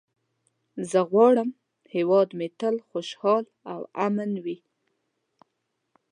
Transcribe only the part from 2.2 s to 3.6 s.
مې تل خوشحال